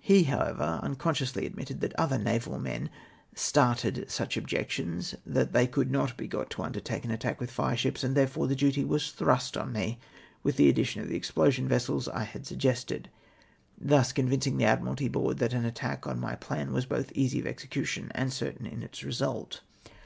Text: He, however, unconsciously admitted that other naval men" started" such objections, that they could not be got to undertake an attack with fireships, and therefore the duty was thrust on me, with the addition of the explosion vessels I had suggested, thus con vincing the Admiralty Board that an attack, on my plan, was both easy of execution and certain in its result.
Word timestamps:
He, 0.00 0.24
however, 0.24 0.80
unconsciously 0.82 1.46
admitted 1.46 1.80
that 1.80 1.94
other 1.98 2.18
naval 2.18 2.58
men" 2.58 2.90
started" 3.34 4.04
such 4.10 4.36
objections, 4.36 5.14
that 5.24 5.54
they 5.54 5.66
could 5.66 5.90
not 5.90 6.14
be 6.14 6.28
got 6.28 6.50
to 6.50 6.62
undertake 6.62 7.06
an 7.06 7.10
attack 7.10 7.40
with 7.40 7.50
fireships, 7.50 8.04
and 8.04 8.14
therefore 8.14 8.46
the 8.48 8.54
duty 8.54 8.84
was 8.84 9.12
thrust 9.12 9.56
on 9.56 9.72
me, 9.72 9.98
with 10.42 10.56
the 10.58 10.68
addition 10.68 11.00
of 11.00 11.08
the 11.08 11.16
explosion 11.16 11.66
vessels 11.66 12.06
I 12.06 12.24
had 12.24 12.46
suggested, 12.46 13.08
thus 13.80 14.12
con 14.12 14.28
vincing 14.28 14.58
the 14.58 14.66
Admiralty 14.66 15.08
Board 15.08 15.38
that 15.38 15.54
an 15.54 15.64
attack, 15.64 16.06
on 16.06 16.20
my 16.20 16.34
plan, 16.34 16.74
was 16.74 16.84
both 16.84 17.10
easy 17.14 17.40
of 17.40 17.46
execution 17.46 18.12
and 18.14 18.30
certain 18.30 18.66
in 18.66 18.82
its 18.82 19.02
result. 19.02 19.62